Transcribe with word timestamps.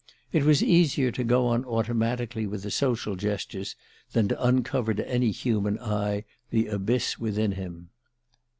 It 0.31 0.45
was 0.45 0.63
easier 0.63 1.11
to 1.11 1.23
go 1.23 1.45
on 1.45 1.63
automatically 1.63 2.47
with 2.47 2.63
the 2.63 2.71
social 2.71 3.15
gestures 3.15 3.75
than 4.13 4.27
to 4.29 4.43
uncover 4.43 4.95
to 4.95 5.07
any 5.07 5.29
human 5.29 5.77
eye 5.77 6.23
the 6.49 6.69
abyss 6.69 7.19
within 7.19 7.51
him. 7.51 7.91